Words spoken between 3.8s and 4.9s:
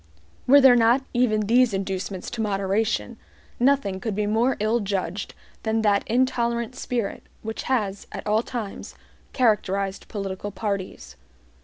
could be more ill